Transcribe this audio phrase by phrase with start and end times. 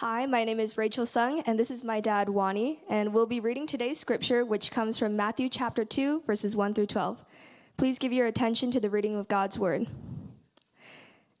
[0.00, 3.40] Hi, my name is Rachel Sung, and this is my dad, Wani, and we'll be
[3.40, 7.24] reading today's scripture, which comes from Matthew chapter 2, verses 1 through 12.
[7.78, 9.86] Please give your attention to the reading of God's word.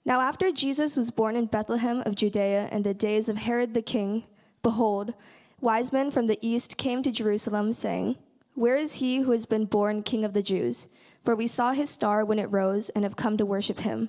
[0.06, 3.82] Now, after Jesus was born in Bethlehem of Judea in the days of Herod the
[3.82, 4.24] king,
[4.62, 5.12] behold,
[5.60, 8.16] wise men from the east came to Jerusalem, saying,
[8.54, 10.88] Where is he who has been born king of the Jews?
[11.26, 14.08] For we saw his star when it rose and have come to worship him.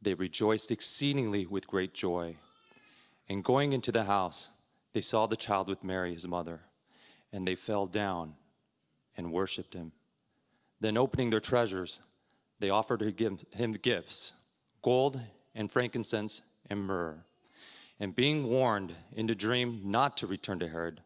[0.00, 2.36] they rejoiced exceedingly with great joy.
[3.28, 4.50] And going into the house,
[4.92, 6.60] they saw the child with Mary, his mother,
[7.32, 8.34] and they fell down
[9.16, 9.92] and worshiped him.
[10.80, 12.00] Then, opening their treasures,
[12.60, 13.02] they offered
[13.52, 14.32] him gifts
[14.82, 15.20] gold
[15.54, 17.18] and frankincense and myrrh.
[18.00, 21.00] And being warned in a dream not to return to Herod,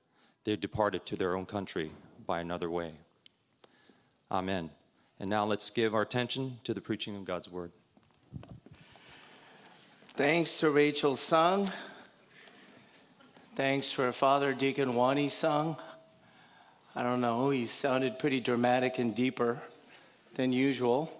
[0.45, 1.91] they departed to their own country
[2.27, 2.93] by another way.
[4.31, 4.71] Amen.
[5.19, 7.73] And now let's give our attention to the preaching of God's word.
[10.23, 11.69] Thanks to Rachel Sung.
[13.56, 15.77] Thanks for Father Deacon Wani Sung.
[16.95, 19.59] I don't know, he sounded pretty dramatic and deeper
[20.37, 21.12] than usual,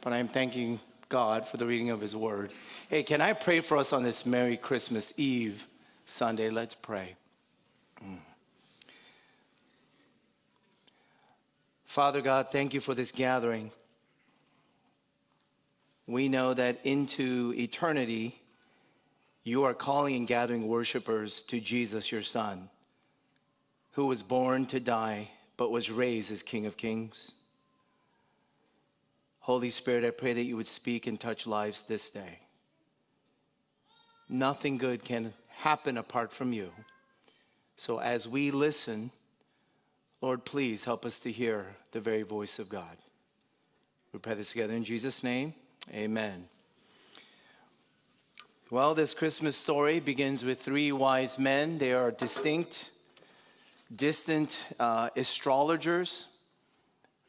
[0.00, 2.52] but I'm thanking God for the reading of his word.
[2.88, 5.66] Hey, can I pray for us on this Merry Christmas Eve
[6.06, 6.50] Sunday?
[6.50, 7.16] Let's pray.
[8.00, 8.18] Mm.
[11.84, 13.72] Father God, thank you for this gathering
[16.06, 18.40] we know that into eternity,
[19.42, 22.68] you are calling and gathering worshipers to Jesus, your Son,
[23.92, 27.32] who was born to die but was raised as King of Kings.
[29.40, 32.38] Holy Spirit, I pray that you would speak and touch lives this day.
[34.28, 36.72] Nothing good can happen apart from you.
[37.76, 39.10] So as we listen,
[40.20, 42.96] Lord, please help us to hear the very voice of God.
[44.12, 45.54] We pray this together in Jesus' name.
[45.92, 46.46] Amen.
[48.70, 51.78] Well, this Christmas story begins with three wise men.
[51.78, 52.90] They are distinct,
[53.94, 56.26] distant uh, astrologers.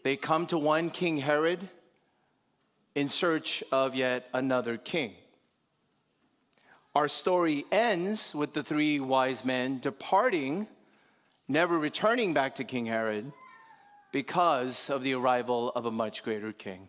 [0.03, 1.67] They come to one King Herod
[2.95, 5.13] in search of yet another king.
[6.95, 10.67] Our story ends with the three wise men departing,
[11.49, 13.33] never returning back to King Herod
[14.13, 16.87] because of the arrival of a much greater king.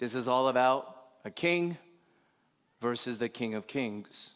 [0.00, 0.96] This is all about
[1.26, 1.76] a king
[2.80, 4.30] versus the King of Kings.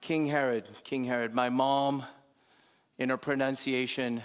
[0.00, 1.34] King Herod, King Herod.
[1.34, 2.04] My mom,
[2.96, 4.22] in her pronunciation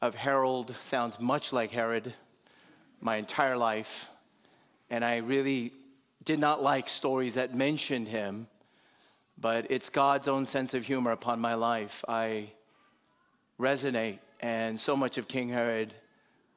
[0.00, 2.14] of Harold, sounds much like Herod
[3.02, 4.08] my entire life.
[4.88, 5.74] And I really
[6.24, 8.46] did not like stories that mentioned him,
[9.36, 12.02] but it's God's own sense of humor upon my life.
[12.08, 12.48] I
[13.60, 15.92] resonate, and so much of King Herod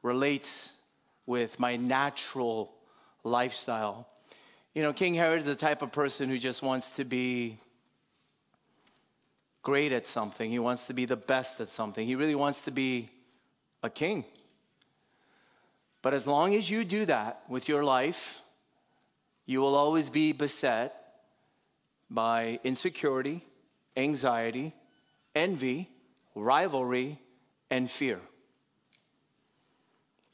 [0.02, 0.72] relates
[1.26, 2.74] with my natural
[3.24, 4.08] lifestyle.
[4.74, 7.60] You know, King Herod is the type of person who just wants to be
[9.64, 10.52] great at something.
[10.52, 12.06] He wants to be the best at something.
[12.06, 13.10] He really wants to be
[13.82, 14.26] a king.
[16.02, 18.42] But as long as you do that with your life,
[19.48, 21.02] you will always be beset
[22.10, 23.44] by insecurity,
[23.98, 24.74] anxiety,
[25.34, 25.90] envy,
[26.36, 27.20] rivalry,
[27.72, 28.20] and fear.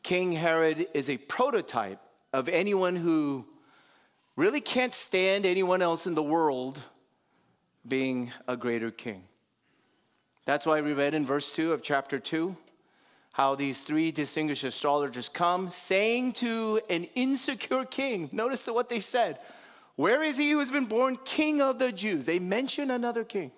[0.03, 1.99] King Herod is a prototype
[2.33, 3.45] of anyone who
[4.35, 6.81] really can't stand anyone else in the world
[7.87, 9.23] being a greater king.
[10.45, 12.55] That's why we read in verse 2 of chapter 2
[13.33, 19.39] how these three distinguished astrologers come saying to an insecure king, notice what they said.
[19.95, 22.25] Where is he who has been born king of the Jews?
[22.25, 23.51] They mention another king.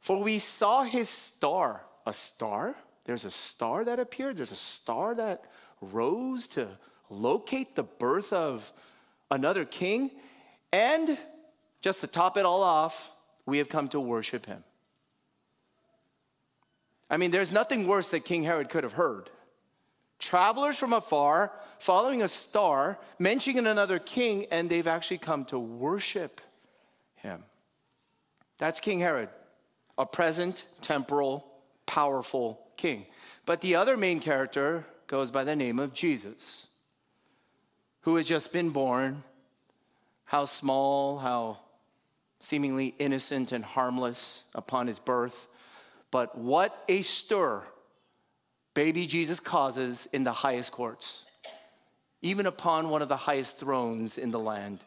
[0.00, 1.82] For we saw his star.
[2.04, 2.74] A star?
[3.04, 5.44] There's a star that appeared, there's a star that
[5.80, 6.68] rose to
[7.10, 8.72] locate the birth of
[9.30, 10.10] another king.
[10.72, 11.18] And
[11.80, 13.12] just to top it all off,
[13.44, 14.62] we have come to worship him.
[17.10, 19.28] I mean, there's nothing worse that King Herod could have heard.
[20.18, 26.40] Travelers from afar, following a star, mentioning another king, and they've actually come to worship
[27.16, 27.42] him.
[28.56, 29.28] That's King Herod,
[29.98, 31.44] a present, temporal,
[31.84, 33.06] powerful king.
[33.46, 36.68] But the other main character goes by the name of Jesus,
[38.02, 39.22] who has just been born.
[40.24, 41.58] How small, how
[42.40, 45.48] seemingly innocent and harmless upon his birth.
[46.10, 47.62] But what a stir
[48.74, 51.26] baby Jesus causes in the highest courts,
[52.22, 54.78] even upon one of the highest thrones in the land.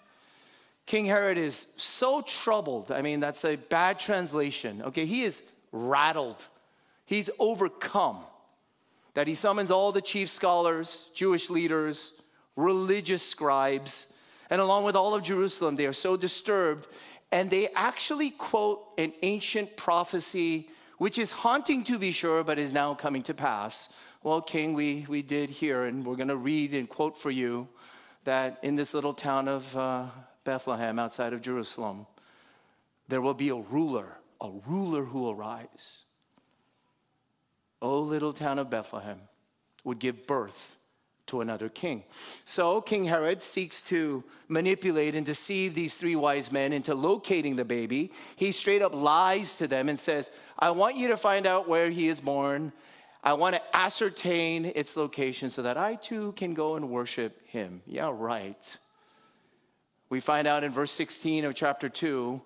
[0.86, 2.92] King Herod is so troubled.
[2.92, 4.82] I mean, that's a bad translation.
[4.84, 5.42] Okay, he is
[5.72, 6.46] rattled,
[7.06, 8.20] he's overcome.
[9.14, 12.12] That he summons all the chief scholars, Jewish leaders,
[12.56, 14.08] religious scribes,
[14.50, 16.88] and along with all of Jerusalem, they are so disturbed.
[17.32, 22.72] And they actually quote an ancient prophecy, which is haunting to be sure, but is
[22.72, 23.90] now coming to pass.
[24.24, 27.68] Well, King, we, we did hear, and we're going to read and quote for you
[28.24, 30.06] that in this little town of uh,
[30.44, 32.08] Bethlehem outside of Jerusalem,
[33.08, 36.05] there will be a ruler, a ruler who will rise.
[37.82, 39.20] O little town of Bethlehem
[39.84, 40.78] would give birth
[41.28, 42.04] to another king.
[42.44, 47.66] So King Herod seeks to manipulate and deceive these three wise men into locating the
[47.66, 48.12] baby.
[48.36, 51.90] He straight up lies to them and says, I want you to find out where
[51.90, 52.72] he is born.
[53.24, 57.82] I want to ascertain its location so that I too can go and worship him.
[57.88, 58.78] Yeah, right.
[60.10, 62.42] We find out in verse 16 of chapter 2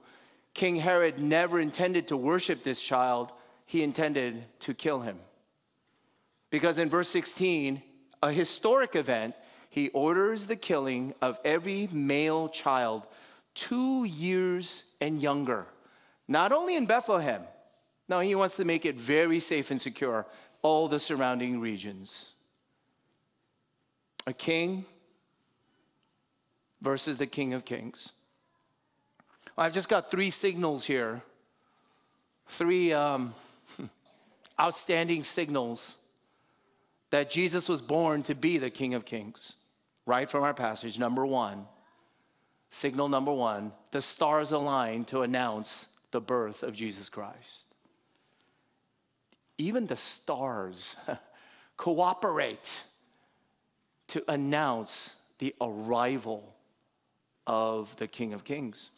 [0.54, 3.32] King Herod never intended to worship this child,
[3.70, 5.20] he intended to kill him.
[6.50, 7.84] Because in verse 16,
[8.24, 9.36] a historic event,
[9.70, 13.04] he orders the killing of every male child
[13.54, 15.68] two years and younger.
[16.28, 17.44] Not only in Bethlehem,
[18.08, 20.26] no, he wants to make it very safe and secure,
[20.64, 22.32] all the surrounding regions.
[24.26, 24.84] A king
[26.82, 28.14] versus the King of Kings.
[29.56, 31.22] I've just got three signals here,
[32.48, 33.36] three um,
[34.60, 35.96] outstanding signals
[37.12, 39.54] that Jesus was born to be the King of Kings,
[40.06, 41.00] right from our passage.
[41.00, 41.66] Number one,
[42.70, 47.68] signal number one, the stars align to announce the birth of Jesus Christ.
[49.58, 50.96] Even the stars
[51.78, 52.84] cooperate
[54.08, 56.56] to announce the arrival
[57.48, 58.92] of the King of Kings.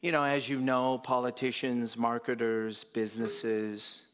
[0.00, 4.06] You know, as you know, politicians, marketers, businesses,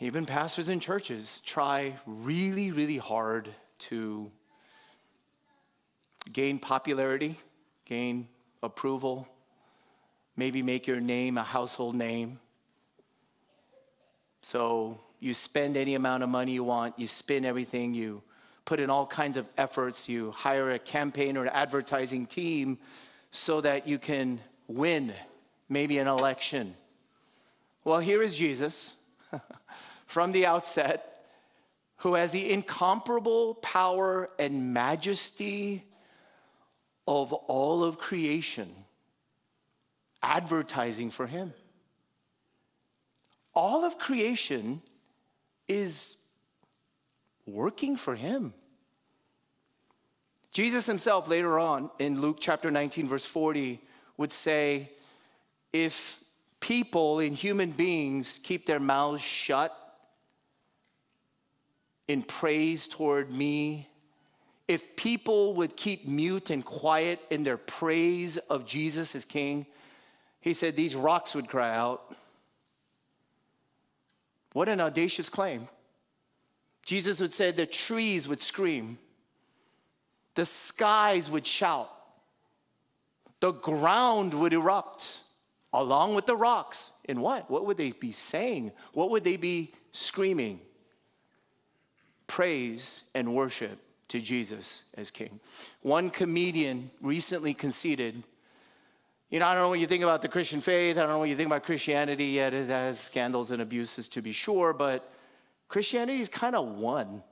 [0.00, 3.48] even pastors in churches try really, really hard
[3.78, 4.30] to
[6.32, 7.36] gain popularity,
[7.84, 8.26] gain
[8.62, 9.28] approval,
[10.36, 12.40] maybe make your name a household name.
[14.42, 18.22] So you spend any amount of money you want, you spin everything, you
[18.64, 20.08] put in all kinds of efforts.
[20.08, 22.78] You hire a campaign or an advertising team
[23.32, 25.12] so that you can win
[25.68, 26.76] maybe an election.
[27.84, 28.94] Well, here is Jesus
[30.10, 31.22] from the outset
[31.98, 35.84] who has the incomparable power and majesty
[37.06, 38.68] of all of creation
[40.20, 41.54] advertising for him.
[43.54, 44.82] All of creation
[45.68, 46.16] is
[47.46, 48.52] working for him.
[50.50, 53.80] Jesus himself, later on in Luke chapter 19, verse 40,
[54.16, 54.90] would say,
[55.72, 56.18] If
[56.58, 59.76] people and human beings keep their mouths shut
[62.10, 63.88] in praise toward me,
[64.66, 69.64] if people would keep mute and quiet in their praise of Jesus as King,
[70.40, 72.16] he said these rocks would cry out.
[74.54, 75.68] What an audacious claim.
[76.84, 78.98] Jesus would say the trees would scream.
[80.34, 81.92] The skies would shout.
[83.38, 85.20] The ground would erupt
[85.72, 86.90] along with the rocks.
[87.04, 87.48] In what?
[87.48, 88.72] What would they be saying?
[88.94, 90.60] What would they be screaming?
[92.30, 95.40] Praise and worship to Jesus as King.
[95.82, 98.22] One comedian recently conceded,
[99.30, 100.96] you know, I don't know what you think about the Christian faith.
[100.96, 102.54] I don't know what you think about Christianity yet.
[102.54, 105.12] It has scandals and abuses to be sure, but
[105.66, 107.24] Christianity is kind of one.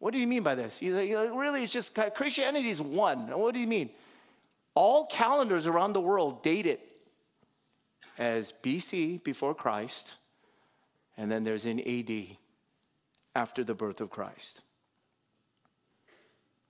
[0.00, 0.80] What do you mean by this?
[0.80, 3.28] He's like, really, it's just Christianity is one.
[3.28, 3.88] What do you mean?
[4.74, 6.80] All calendars around the world date it
[8.18, 10.16] as BC, before Christ,
[11.16, 12.36] and then there's an AD,
[13.36, 14.62] after the birth of Christ.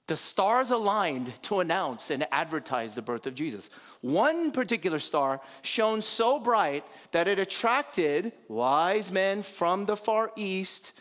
[0.08, 3.70] The stars aligned to announce and advertise the birth of Jesus.
[4.00, 10.92] One particular star shone so bright that it attracted wise men from the far east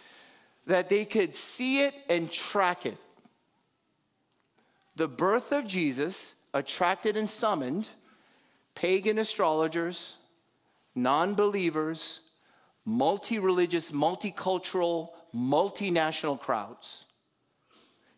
[0.66, 2.98] that they could see it and track it.
[4.96, 7.90] The birth of Jesus attracted and summoned
[8.76, 10.18] pagan astrologers,
[10.96, 12.22] non believers,
[12.86, 17.06] multi religious, multicultural, multinational crowds.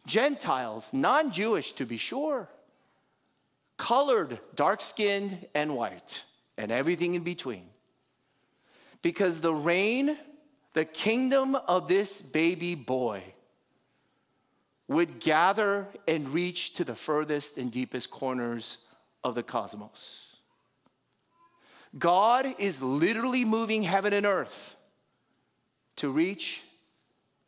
[0.06, 2.50] Gentiles, non Jewish to be sure,
[3.78, 6.24] colored, dark skinned, and white,
[6.58, 7.66] and everything in between.
[9.02, 10.18] Because the reign,
[10.74, 13.22] the kingdom of this baby boy
[14.88, 18.78] would gather and reach to the furthest and deepest corners
[19.24, 20.38] of the cosmos.
[21.98, 24.76] God is literally moving heaven and earth
[25.98, 26.64] to reach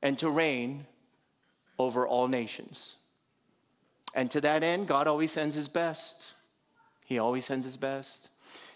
[0.02, 0.86] and to reign
[1.78, 2.96] over all nations.
[4.14, 6.24] And to that end, God always sends his best.
[7.06, 8.30] He always sends his best.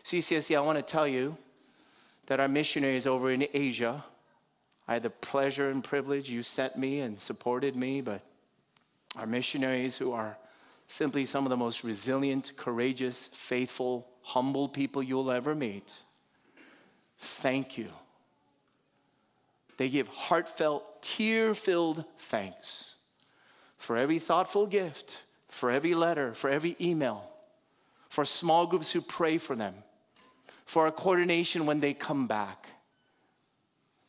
[0.03, 1.37] CCSC, I want to tell you
[2.27, 4.03] that our missionaries over in Asia,
[4.87, 8.21] I had the pleasure and privilege, you sent me and supported me, but
[9.17, 10.37] our missionaries who are
[10.87, 15.91] simply some of the most resilient, courageous, faithful, humble people you'll ever meet.
[17.17, 17.89] Thank you.
[19.77, 22.95] They give heartfelt, tear filled thanks
[23.77, 27.29] for every thoughtful gift, for every letter, for every email,
[28.07, 29.73] for small groups who pray for them,
[30.65, 32.67] for our coordination when they come back.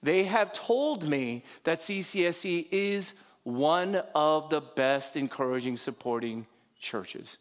[0.03, 6.47] They have told me that CCSE is one of the best encouraging, supporting
[6.79, 7.39] churches.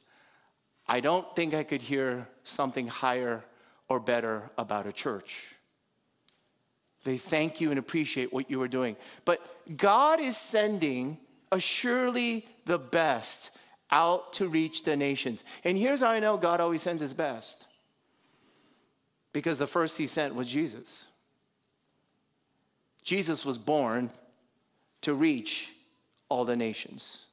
[0.88, 3.44] I don't think I could hear something higher
[3.90, 5.56] or better about a church.
[7.04, 8.96] They thank you and appreciate what you are doing.
[9.26, 9.42] But
[9.78, 11.18] God is sending
[11.52, 13.52] assuredly the best
[13.92, 15.44] out to reach the nations.
[15.64, 17.68] And here's how I know God always sends his best
[19.34, 21.06] because the first he sent was Jesus.
[23.04, 24.10] Jesus was born
[25.02, 25.70] to reach
[26.30, 27.26] all the nations.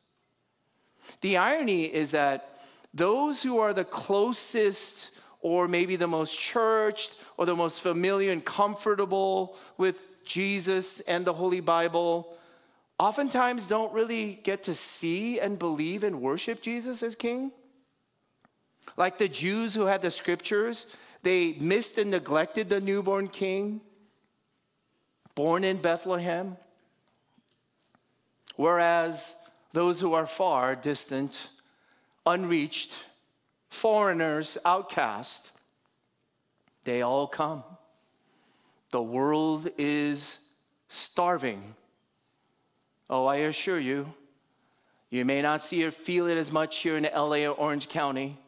[1.21, 2.59] The irony is that
[2.93, 5.11] those who are the closest
[5.41, 11.33] or maybe the most churched or the most familiar and comfortable with Jesus and the
[11.33, 12.37] Holy Bible
[12.99, 17.51] oftentimes don't really get to see and believe and worship Jesus as king.
[18.97, 20.87] Like the Jews who had the scriptures,
[21.23, 23.81] they missed and neglected the newborn king
[25.35, 26.57] born in Bethlehem.
[28.57, 29.35] Whereas
[29.73, 31.49] those who are far distant,
[32.27, 33.05] unreached,
[33.71, 35.53] foreigners, outcast,
[36.85, 37.63] they all come.
[38.91, 40.39] The world is
[40.89, 41.75] starving.
[43.09, 44.13] Oh, I assure you,
[45.09, 48.39] you may not see or feel it as much here in LA or Orange County,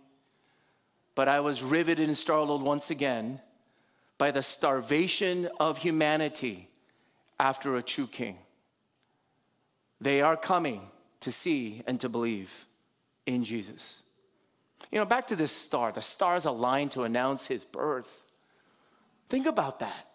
[1.14, 3.40] but I was riveted and startled once again
[4.18, 6.68] by the starvation of humanity
[7.38, 8.38] after a true king.
[10.00, 10.82] They are coming
[11.20, 12.66] to see and to believe
[13.26, 14.01] in Jesus.
[14.90, 18.24] You know, back to this star, the stars aligned to announce his birth.
[19.28, 20.08] Think about that.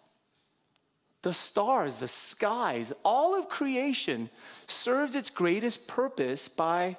[1.22, 4.30] The stars, the skies, all of creation
[4.66, 6.96] serves its greatest purpose by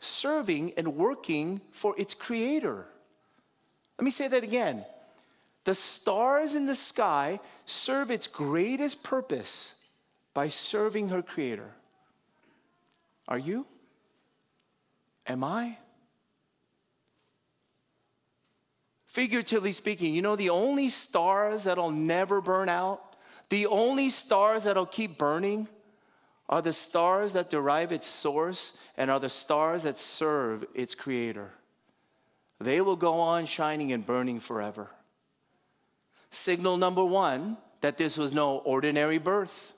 [0.00, 2.86] serving and working for its creator.
[3.98, 4.84] Let me say that again.
[5.64, 9.74] The stars in the sky serve its greatest purpose
[10.34, 11.70] by serving her creator.
[13.28, 13.66] Are you?
[15.26, 15.76] Am I?
[19.10, 23.16] Figuratively speaking, you know the only stars that'll never burn out,
[23.48, 25.66] the only stars that'll keep burning
[26.48, 31.50] are the stars that derive its source and are the stars that serve its creator.
[32.60, 34.88] They will go on shining and burning forever.
[36.30, 39.72] Signal number one that this was no ordinary birth.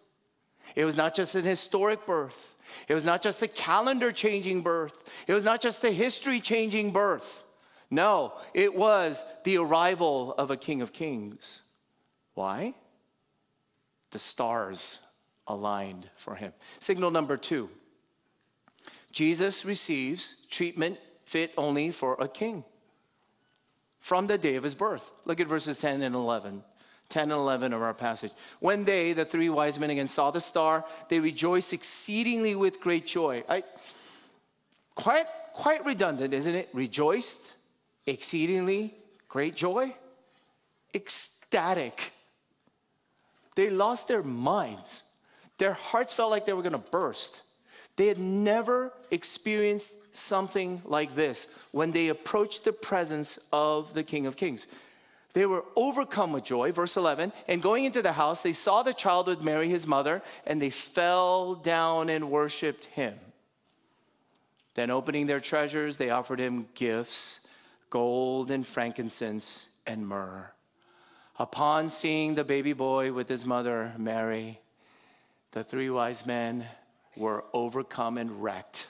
[0.77, 2.55] It was not just an historic birth.
[2.87, 5.11] It was not just a calendar changing birth.
[5.27, 7.45] It was not just a history changing birth.
[7.93, 11.61] No, it was the arrival of a King of Kings.
[12.33, 12.73] Why?
[14.13, 14.99] The stars
[15.47, 16.55] aligned for him.
[16.81, 17.69] Signal number two
[19.13, 22.65] Jesus receives treatment fit only for a king
[24.01, 25.13] from the day of his birth.
[25.27, 26.65] Look at verses 10 and 11.
[27.11, 28.33] 10 and 11 of our passage.
[28.59, 33.07] When they, the three wise men again, saw the star, they rejoiced exceedingly with great
[33.07, 33.45] joy.
[33.51, 33.65] I,
[34.95, 36.71] quite, quite redundant, isn't it?
[36.73, 37.53] Rejoiced,
[38.07, 38.95] exceedingly,
[39.29, 39.95] great joy,
[40.95, 42.13] ecstatic.
[43.55, 45.05] They lost their minds.
[45.59, 47.43] Their hearts felt like they were going to burst.
[47.97, 54.27] They had never experienced something like this when they approached the presence of the King
[54.27, 54.67] of Kings.
[55.35, 58.93] They were overcome with joy, verse 11, and going into the house, they saw the
[58.93, 63.15] child with Mary, his mother, and they fell down and worshiped him.
[64.75, 67.42] Then, opening their treasures, they offered him gifts
[67.93, 70.51] gold and frankincense and myrrh.
[71.39, 74.59] Upon seeing the baby boy with his mother, Mary,
[75.51, 76.65] the three wise men
[77.19, 78.87] were overcome and wrecked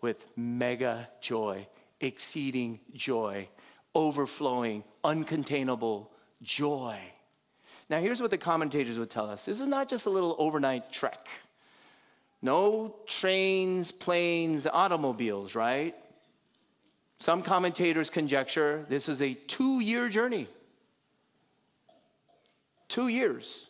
[0.00, 1.68] with mega joy,
[2.00, 3.48] exceeding joy,
[3.94, 6.08] overflowing, uncontainable
[6.42, 6.98] joy.
[7.88, 10.92] Now, here's what the commentators would tell us this is not just a little overnight
[10.92, 11.28] trek.
[12.42, 15.94] No trains, planes, automobiles, right?
[17.24, 20.46] Some commentators conjecture this is a two year journey.
[22.86, 23.66] Two years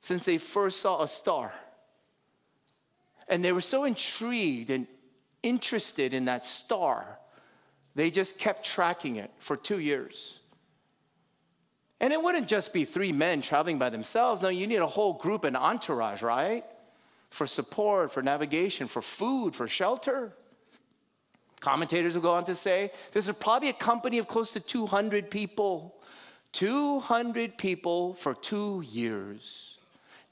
[0.00, 1.52] since they first saw a star.
[3.28, 4.86] And they were so intrigued and
[5.42, 7.18] interested in that star,
[7.94, 10.40] they just kept tracking it for two years.
[12.00, 14.40] And it wouldn't just be three men traveling by themselves.
[14.40, 16.64] No, you need a whole group and entourage, right?
[17.28, 20.32] For support, for navigation, for food, for shelter.
[21.60, 25.30] Commentators will go on to say this is probably a company of close to 200
[25.30, 25.94] people.
[26.52, 29.78] 200 people for two years.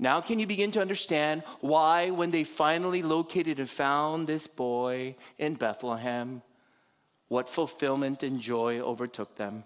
[0.01, 5.17] Now, can you begin to understand why, when they finally located and found this boy
[5.39, 6.43] in Bethlehem,
[7.29, 9.65] what fulfillment and joy overtook them?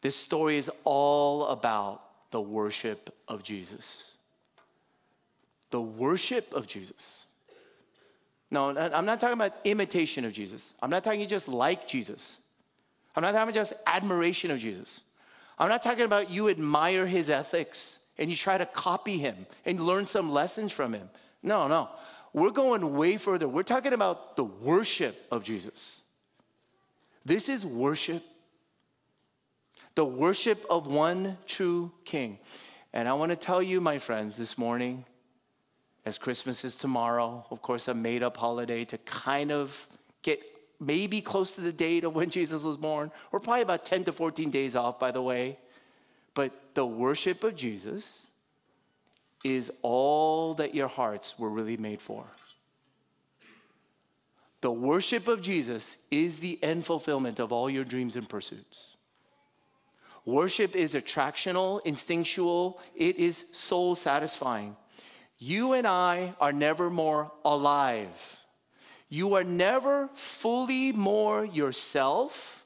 [0.00, 4.12] This story is all about the worship of Jesus.
[5.70, 7.26] The worship of Jesus.
[8.52, 10.74] No, I'm not talking about imitation of Jesus.
[10.82, 12.36] I'm not talking just like Jesus.
[13.16, 15.00] I'm not talking about just admiration of Jesus.
[15.58, 19.80] I'm not talking about you admire his ethics and you try to copy him and
[19.80, 21.08] learn some lessons from him.
[21.42, 21.88] No, no.
[22.34, 23.48] We're going way further.
[23.48, 26.02] We're talking about the worship of Jesus.
[27.24, 28.22] This is worship,
[29.94, 32.38] the worship of one true king.
[32.92, 35.06] And I want to tell you, my friends, this morning,
[36.04, 39.88] as Christmas is tomorrow, of course, a made up holiday to kind of
[40.22, 40.42] get
[40.80, 43.10] maybe close to the date of when Jesus was born.
[43.30, 45.58] We're probably about 10 to 14 days off, by the way.
[46.34, 48.26] But the worship of Jesus
[49.44, 52.24] is all that your hearts were really made for.
[54.60, 58.96] The worship of Jesus is the end fulfillment of all your dreams and pursuits.
[60.24, 64.76] Worship is attractional, instinctual, it is soul satisfying.
[65.44, 68.44] You and I are never more alive.
[69.08, 72.64] You are never fully more yourself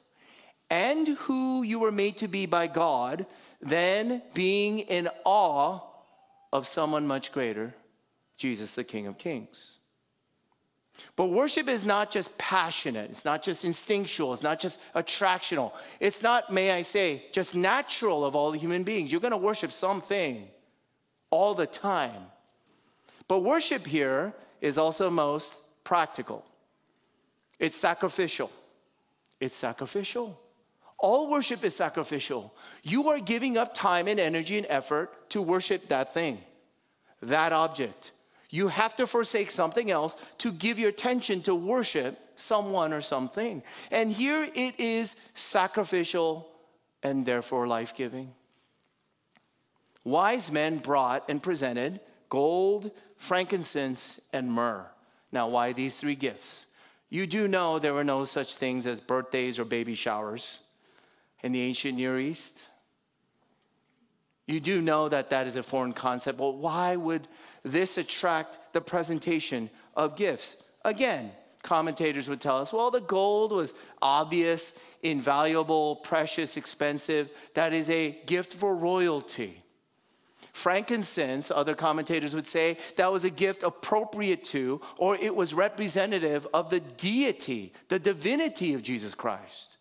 [0.69, 3.25] and who you were made to be by God
[3.63, 5.79] than being in awe
[6.53, 7.73] of someone much greater,
[8.37, 9.79] Jesus, the King of Kings.
[11.15, 15.71] But worship is not just passionate, it's not just instinctual, it's not just attractional.
[15.99, 19.11] It's not, may I say, just natural of all human beings.
[19.11, 20.47] You're gonna worship something
[21.31, 22.27] all the time.
[23.27, 26.45] But worship here is also most practical,
[27.59, 28.51] it's sacrificial.
[29.39, 30.39] It's sacrificial.
[30.97, 32.53] All worship is sacrificial.
[32.81, 36.39] You are giving up time and energy and effort to worship that thing,
[37.21, 38.11] that object.
[38.49, 43.61] You have to forsake something else to give your attention to worship someone or something.
[43.91, 46.47] And here it is sacrificial
[47.03, 48.33] and therefore life giving.
[50.03, 54.85] Wise men brought and presented gold, frankincense, and myrrh.
[55.31, 56.65] Now, why these three gifts?
[57.09, 60.59] You do know there were no such things as birthdays or baby showers
[61.41, 62.67] in the ancient Near East.
[64.45, 66.39] You do know that that is a foreign concept.
[66.39, 67.27] Well, why would
[67.63, 70.57] this attract the presentation of gifts?
[70.85, 71.31] Again,
[71.63, 77.29] commentators would tell us well, the gold was obvious, invaluable, precious, expensive.
[77.55, 79.61] That is a gift for royalty.
[80.57, 86.47] Frankincense, other commentators would say, that was a gift appropriate to, or it was representative
[86.51, 89.77] of the deity, the divinity of Jesus Christ.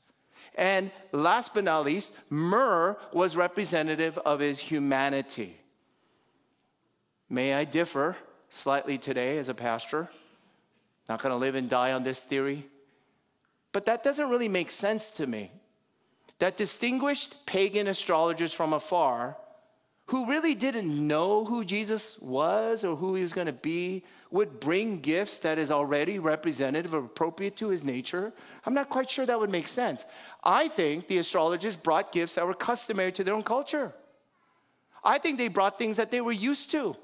[0.54, 5.56] And last but not least, myrrh was representative of his humanity.
[7.30, 8.14] May I differ
[8.50, 10.10] slightly today as a pastor?
[11.08, 12.68] Not going to live and die on this theory.
[13.72, 15.50] But that doesn't really make sense to me.
[16.38, 19.38] That distinguished pagan astrologers from afar,
[20.06, 24.60] who really didn't know who Jesus was or who he was going to be, would
[24.60, 28.32] bring gifts that is already representative or appropriate to his nature,
[28.64, 30.04] I'm not quite sure that would make sense.
[30.44, 33.92] I think the astrologers brought gifts that were customary to their own culture.
[35.02, 36.96] I think they brought things that they were used to.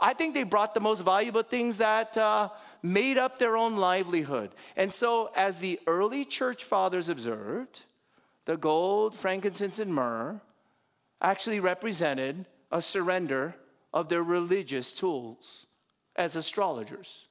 [0.00, 2.50] I think they brought the most valuable things that uh,
[2.82, 4.50] made up their own livelihood.
[4.76, 7.82] And so, as the early church fathers observed,
[8.44, 10.40] the gold, frankincense, and myrrh
[11.20, 13.54] actually represented a surrender
[13.92, 15.66] of their religious tools
[16.16, 17.28] as astrologers.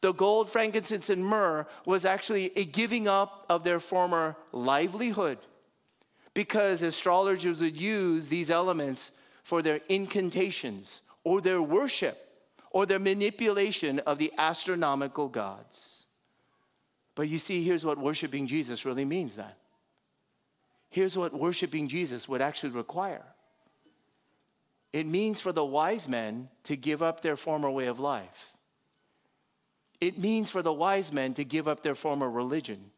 [0.00, 5.38] The gold, frankincense, and myrrh was actually a giving up of their former livelihood
[6.34, 9.10] because astrologers would use these elements
[9.42, 12.16] for their incantations or their worship
[12.70, 16.06] or their manipulation of the astronomical gods.
[17.14, 19.52] But you see, here's what worshiping Jesus really means then.
[20.92, 23.24] Here's what worshiping Jesus would actually require
[24.92, 28.58] it means for the wise men to give up their former way of life.
[30.02, 32.90] It means for the wise men to give up their former religion.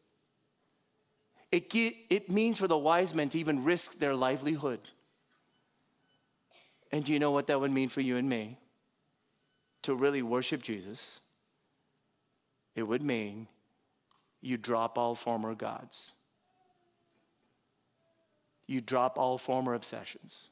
[1.53, 4.81] It, it means for the wise men to even risk their livelihood.
[6.91, 8.59] And do you know what that would mean for you and me?
[9.83, 11.21] To really worship Jesus,
[12.75, 13.47] it would mean
[14.41, 16.14] you drop all former gods.
[18.67, 20.51] You drop all former obsessions.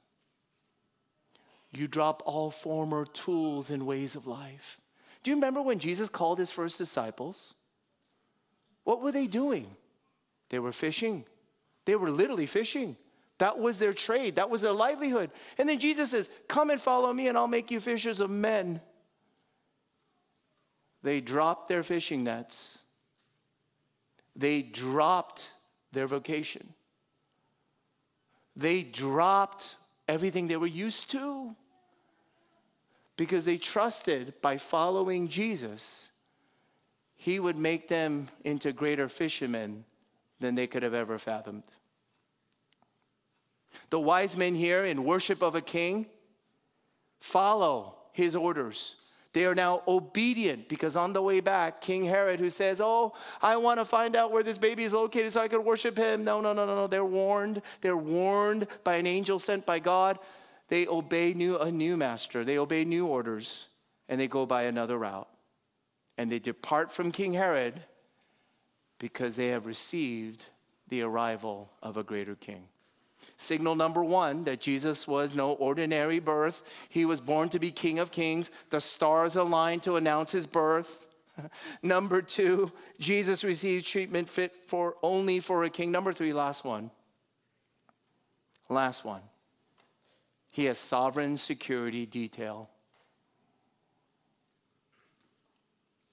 [1.70, 4.78] You drop all former tools and ways of life.
[5.22, 7.54] Do you remember when Jesus called his first disciples?
[8.84, 9.76] What were they doing?
[10.50, 11.24] They were fishing.
[11.84, 12.96] They were literally fishing.
[13.38, 15.30] That was their trade, that was their livelihood.
[15.58, 18.80] And then Jesus says, Come and follow me, and I'll make you fishers of men.
[21.02, 22.78] They dropped their fishing nets,
[24.36, 25.50] they dropped
[25.90, 26.74] their vocation,
[28.56, 29.76] they dropped
[30.08, 31.54] everything they were used to
[33.16, 36.08] because they trusted by following Jesus,
[37.14, 39.84] he would make them into greater fishermen
[40.40, 41.62] than they could have ever fathomed.
[43.90, 46.06] The wise men here in worship of a king
[47.20, 48.96] follow his orders.
[49.32, 53.56] They are now obedient because on the way back, King Herod, who says, Oh, I
[53.56, 56.22] want to find out where this baby is located so I can worship him.
[56.22, 56.86] No, no, no, no, no.
[56.86, 57.62] They're warned.
[57.80, 60.18] They're warned by an angel sent by God.
[60.68, 63.66] They obey new, a new master, they obey new orders,
[64.08, 65.28] and they go by another route.
[66.16, 67.82] And they depart from King Herod
[68.98, 70.46] because they have received
[70.88, 72.68] the arrival of a greater king.
[73.36, 76.62] Signal number one that Jesus was no ordinary birth.
[76.88, 78.50] He was born to be King of Kings.
[78.70, 81.08] The stars aligned to announce his birth.
[81.82, 85.90] number two, Jesus received treatment fit for only for a king.
[85.90, 86.90] Number three, last one.
[88.68, 89.22] Last one.
[90.50, 92.68] He has sovereign security detail.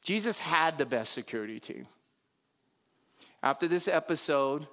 [0.03, 1.87] Jesus had the best security team.
[3.43, 4.67] After this episode,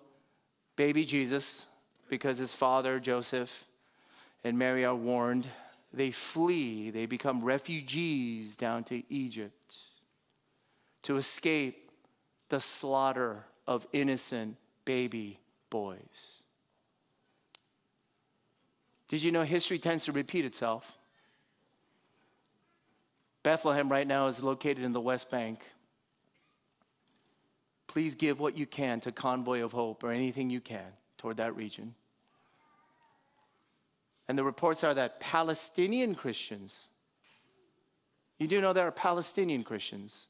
[0.76, 1.66] baby Jesus,
[2.08, 3.64] because his father, Joseph,
[4.44, 5.46] and Mary are warned,
[5.92, 6.90] they flee.
[6.90, 9.74] They become refugees down to Egypt
[11.02, 11.90] to escape
[12.48, 15.40] the slaughter of innocent baby
[15.70, 16.42] boys.
[19.08, 20.98] Did you know history tends to repeat itself?
[23.42, 25.60] Bethlehem right now is located in the West Bank.
[27.86, 31.56] Please give what you can to Convoy of Hope or anything you can toward that
[31.56, 31.94] region.
[34.28, 36.88] And the reports are that Palestinian Christians,
[38.38, 40.26] you do know there are Palestinian Christians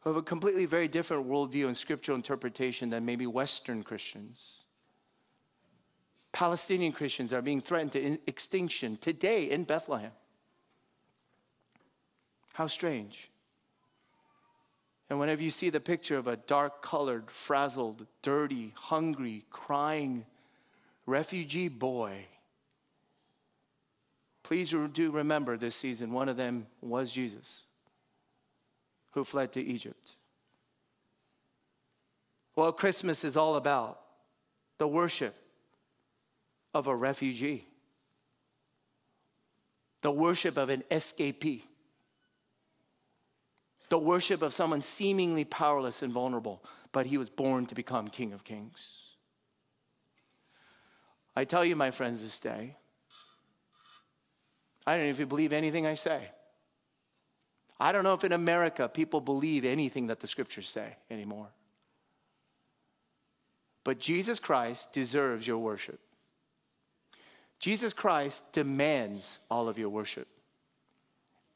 [0.00, 4.64] who have a completely very different worldview and scriptural interpretation than maybe Western Christians.
[6.32, 10.12] Palestinian Christians are being threatened to extinction today in Bethlehem.
[12.52, 13.30] How strange.
[15.10, 20.24] And whenever you see the picture of a dark colored, frazzled, dirty, hungry, crying
[21.04, 22.26] refugee boy,
[24.44, 27.64] please do remember this season one of them was Jesus
[29.10, 30.12] who fled to Egypt.
[32.54, 34.00] Well, Christmas is all about
[34.78, 35.34] the worship
[36.72, 37.66] of a refugee,
[40.02, 41.62] the worship of an escapee
[43.90, 48.32] the worship of someone seemingly powerless and vulnerable, but he was born to become King
[48.32, 49.10] of Kings.
[51.36, 52.76] I tell you, my friends, this day,
[54.86, 56.30] I don't know if you believe anything I say.
[57.78, 61.48] I don't know if in America people believe anything that the scriptures say anymore.
[63.84, 65.98] But Jesus Christ deserves your worship.
[67.58, 70.28] Jesus Christ demands all of your worship.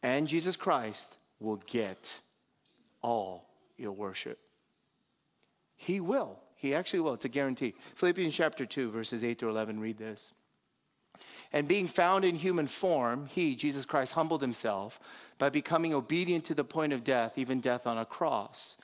[0.03, 2.21] And Jesus Christ will get
[3.05, 3.45] all
[3.77, 4.39] your worship.
[5.77, 6.41] He will.
[6.57, 7.15] He actually will.
[7.15, 7.75] It's a guarantee.
[7.95, 10.33] Philippians chapter 2, verses 8 to 11, read this.
[11.53, 14.99] And being found in human form, he, Jesus Christ, humbled himself
[15.39, 18.79] by becoming obedient to the point of death, even death on a cross.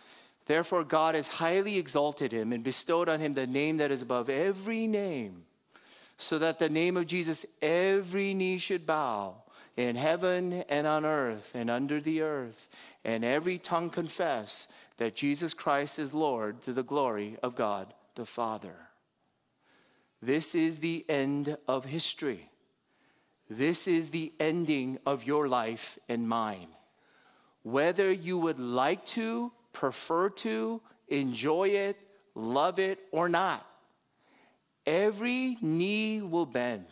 [0.44, 4.28] Therefore, God has highly exalted him and bestowed on him the name that is above
[4.28, 5.44] every name,
[6.18, 9.42] so that the name of Jesus every knee should bow
[9.76, 12.68] in heaven and on earth and under the earth,
[13.04, 18.26] and every tongue confess that Jesus Christ is Lord to the glory of God the
[18.26, 18.74] Father.
[20.20, 22.50] This is the end of history.
[23.48, 26.68] This is the ending of your life and mine.
[27.62, 31.96] Whether you would like to, prefer to, enjoy it,
[32.34, 33.66] love it, or not,
[34.86, 36.86] every knee will bend,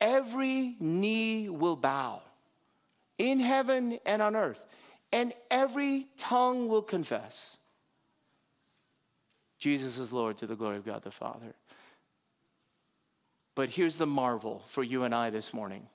[0.00, 2.22] every knee will bow
[3.18, 4.62] in heaven and on earth,
[5.12, 7.58] and every tongue will confess
[9.58, 11.54] Jesus is Lord to the glory of God the Father.
[13.54, 15.88] But here's the marvel for you and I this morning.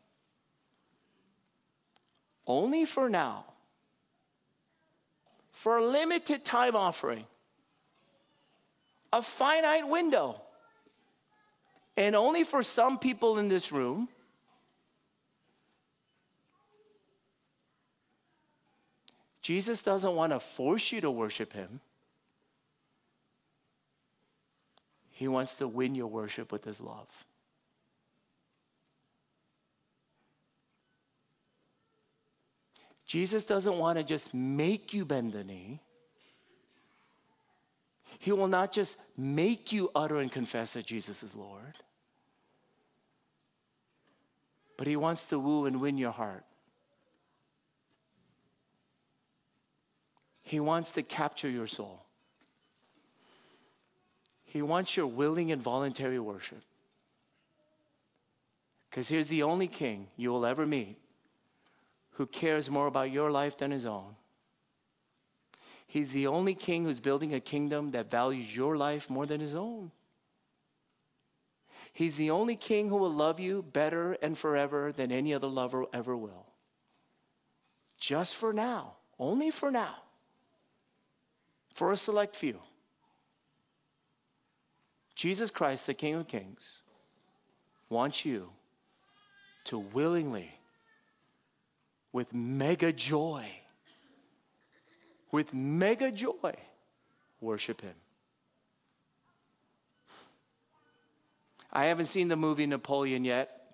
[2.46, 3.46] Only for now,
[5.54, 7.26] for a limited time offering,
[9.14, 10.42] a finite window,
[11.96, 14.08] and only for some people in this room.
[19.42, 21.82] Jesus doesn't want to force you to worship him.
[25.12, 27.08] He wants to win your worship with his love.
[33.06, 35.83] Jesus doesn't want to just make you bend the knee.
[38.24, 41.80] He will not just make you utter and confess that Jesus is Lord,
[44.78, 46.46] but He wants to woo and win your heart.
[50.42, 52.06] He wants to capture your soul.
[54.46, 56.64] He wants your willing and voluntary worship.
[58.90, 60.96] Because here's the only king you will ever meet
[62.12, 64.16] who cares more about your life than his own.
[65.94, 69.54] He's the only king who's building a kingdom that values your life more than his
[69.54, 69.92] own.
[71.94, 75.86] He's the only king who will love you better and forever than any other lover
[75.94, 76.48] ever will.
[78.00, 79.98] Just for now, only for now,
[81.76, 82.60] for a select few.
[85.14, 86.82] Jesus Christ, the King of Kings,
[87.90, 88.50] wants you
[89.66, 90.56] to willingly
[92.12, 93.46] with mega joy,
[95.34, 96.54] with mega joy,
[97.42, 97.96] worship Him.
[101.74, 103.74] I haven't seen the movie Napoleon yet.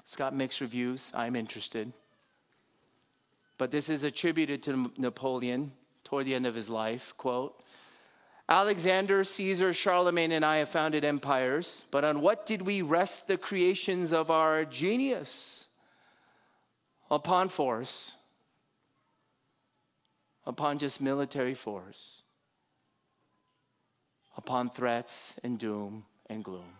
[0.00, 1.12] It's got mixed reviews.
[1.14, 1.92] I'm interested.
[3.58, 5.72] But this is attributed to Napoleon
[6.04, 7.12] toward the end of his life.
[7.18, 7.60] Quote
[8.48, 13.36] Alexander, Caesar, Charlemagne, and I have founded empires, but on what did we rest the
[13.36, 15.62] creations of our genius?
[17.12, 18.12] upon force,
[20.46, 22.22] upon just military force,
[24.36, 26.76] upon threats and doom and gloom.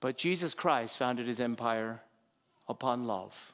[0.00, 2.02] But Jesus Christ founded his empire
[2.68, 3.52] upon love.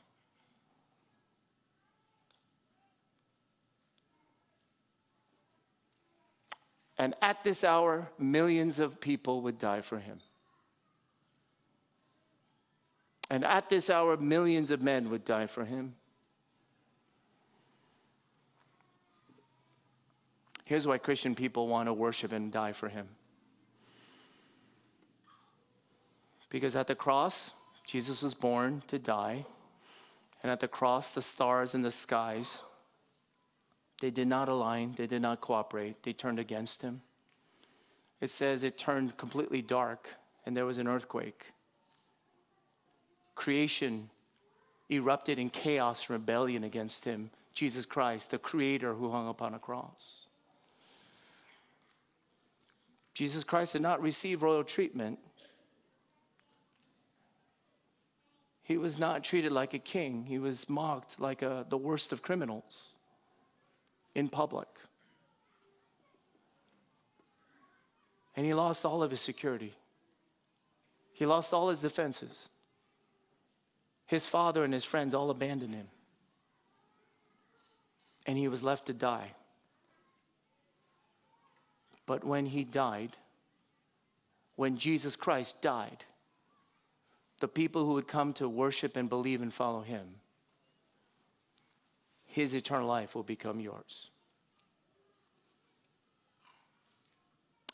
[6.96, 10.20] And at this hour, millions of people would die for him.
[13.30, 15.94] And at this hour, millions of men would die for him.
[20.68, 23.08] Here's why Christian people want to worship and die for him.
[26.50, 27.52] Because at the cross,
[27.86, 29.46] Jesus was born to die.
[30.42, 32.62] And at the cross, the stars in the skies,
[34.02, 37.00] they did not align, they did not cooperate, they turned against him.
[38.20, 40.10] It says it turned completely dark,
[40.44, 41.46] and there was an earthquake
[43.38, 44.10] creation
[44.90, 50.27] erupted in chaos rebellion against him, Jesus Christ, the creator who hung upon a cross.
[53.18, 55.18] Jesus Christ did not receive royal treatment.
[58.62, 60.22] He was not treated like a king.
[60.22, 62.90] He was mocked like a, the worst of criminals
[64.14, 64.68] in public.
[68.36, 69.74] And he lost all of his security.
[71.12, 72.48] He lost all his defenses.
[74.06, 75.88] His father and his friends all abandoned him.
[78.26, 79.32] And he was left to die.
[82.08, 83.10] But when he died,
[84.56, 86.04] when Jesus Christ died,
[87.40, 90.06] the people who would come to worship and believe and follow him,
[92.24, 94.08] his eternal life will become yours.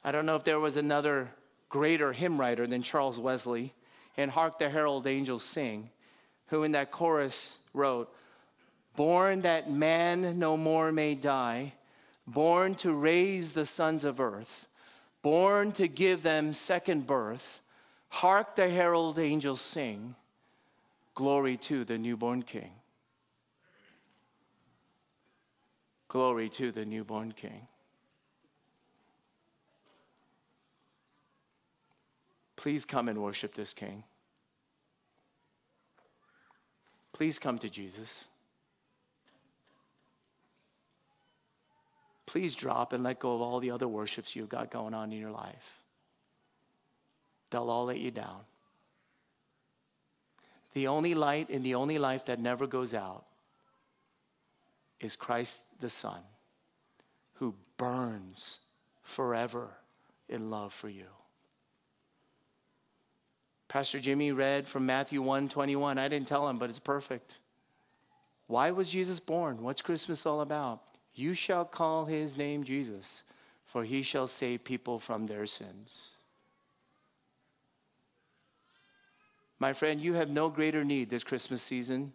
[0.02, 1.30] I don't know if there was another
[1.68, 3.72] greater hymn writer than Charles Wesley,
[4.16, 5.90] and Hark the Herald Angels Sing,
[6.48, 8.12] who in that chorus wrote,
[8.96, 11.74] Born that man no more may die,
[12.26, 14.66] born to raise the sons of earth,
[15.22, 17.60] born to give them second birth.
[18.08, 20.14] Hark the herald angels sing,
[21.14, 22.70] glory to the newborn king.
[26.08, 27.66] Glory to the newborn king.
[32.54, 34.04] Please come and worship this king.
[37.12, 38.26] Please come to Jesus.
[42.34, 45.20] Please drop and let go of all the other worships you've got going on in
[45.20, 45.78] your life.
[47.50, 48.40] They'll all let you down.
[50.72, 53.24] The only light in the only life that never goes out
[54.98, 56.18] is Christ the Son,
[57.34, 58.58] who burns
[59.04, 59.68] forever
[60.28, 61.06] in love for you.
[63.68, 65.98] Pastor Jimmy read from Matthew 1 21.
[65.98, 67.38] I didn't tell him, but it's perfect.
[68.48, 69.62] Why was Jesus born?
[69.62, 70.82] What's Christmas all about?
[71.14, 73.22] You shall call his name Jesus,
[73.64, 76.10] for he shall save people from their sins.
[79.58, 82.12] My friend, you have no greater need this Christmas season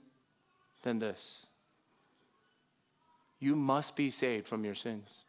[0.83, 1.45] than this.
[3.39, 5.25] You must be saved from your sins.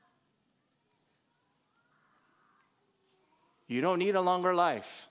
[3.68, 5.08] You don't need a longer life.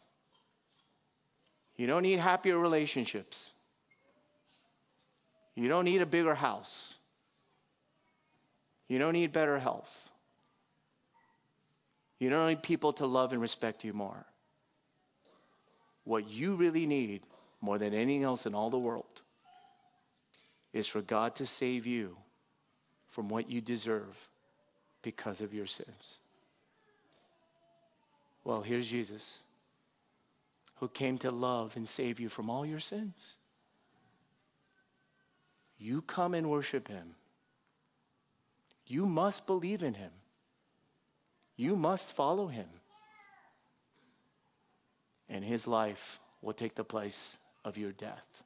[1.77, 3.51] You don't need happier relationships.
[5.55, 6.98] You don't need a bigger house.
[8.89, 10.09] You don't need better health.
[12.19, 14.25] You don't need people to love and respect you more.
[16.03, 17.25] What you really need,
[17.61, 19.21] more than anything else in all the world,
[20.73, 22.17] is for God to save you
[23.09, 24.27] from what you deserve
[25.01, 26.17] because of your sins.
[28.43, 29.43] Well, here's Jesus
[30.79, 33.37] who came to love and save you from all your sins.
[35.77, 37.15] You come and worship him.
[38.89, 40.11] You must believe in him.
[41.55, 42.67] You must follow him.
[45.29, 48.43] And his life will take the place of your death.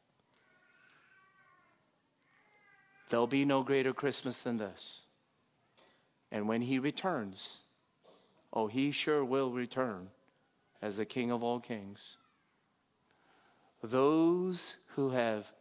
[3.10, 5.04] There'll be no greater Christmas than this.
[6.30, 7.60] And when he returns,
[8.52, 10.10] oh, he sure will return
[10.82, 12.18] as the King of all kings
[13.84, 15.52] those who have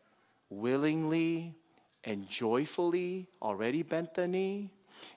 [0.49, 1.57] willingly
[2.05, 4.71] and joyfully already bent the knee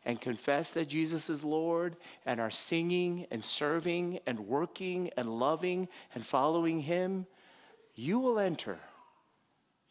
[0.03, 1.95] and confess that Jesus is Lord
[2.25, 7.27] and are singing and serving and working and loving and following Him,
[7.95, 8.79] you will enter.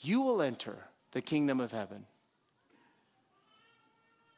[0.00, 0.76] You will enter
[1.12, 2.06] the kingdom of heaven.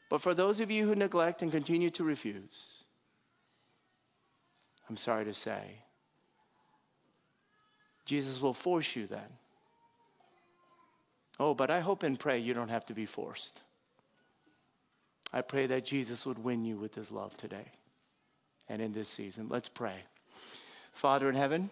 [0.09, 2.85] But for those of you who neglect and continue to refuse,
[4.89, 5.83] I'm sorry to say,
[8.05, 9.27] Jesus will force you then.
[11.39, 13.63] Oh, but I hope and pray you don't have to be forced.
[15.33, 17.73] I pray that Jesus would win you with his love today
[18.69, 19.49] and in this season.
[19.49, 20.05] Let's pray.
[20.93, 21.71] Father in heaven,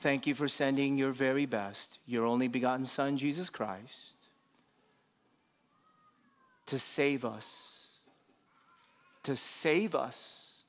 [0.00, 4.16] thank you for sending your very best, your only begotten Son, Jesus Christ,
[6.66, 7.88] to save us,
[9.22, 10.62] to save us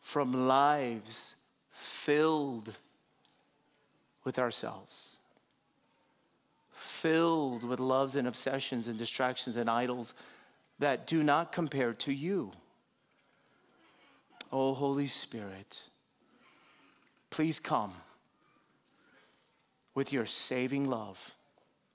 [0.00, 1.36] from lives
[1.70, 2.74] filled
[4.24, 5.11] with ourselves,
[6.82, 10.14] filled with loves and obsessions and distractions and idols
[10.78, 12.50] that do not compare to you.
[14.50, 15.80] Oh, Holy Spirit,
[17.30, 17.92] please come
[19.94, 21.34] with your saving love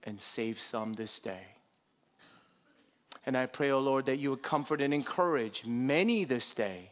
[0.04, 1.46] and save some this day.
[3.26, 6.92] And I pray, oh Lord, that you would comfort and encourage many this day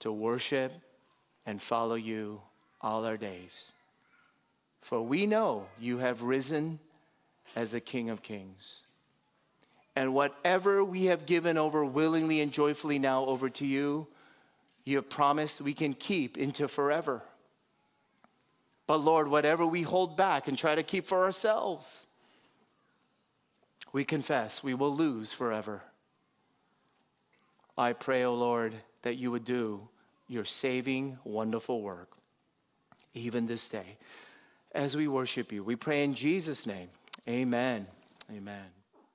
[0.00, 0.72] to worship
[1.46, 2.42] and follow you
[2.82, 3.72] all our days.
[4.82, 6.80] For we know you have risen
[7.56, 8.82] as the King of Kings.
[9.94, 14.08] And whatever we have given over willingly and joyfully now over to you,
[14.84, 17.22] you have promised we can keep into forever.
[18.86, 22.06] But Lord, whatever we hold back and try to keep for ourselves,
[23.92, 25.82] we confess we will lose forever.
[27.78, 29.88] I pray, O oh Lord, that you would do
[30.26, 32.10] your saving, wonderful work,
[33.14, 33.98] even this day.
[34.74, 36.88] As we worship you, we pray in Jesus' name.
[37.28, 37.86] Amen.
[38.30, 38.81] Amen.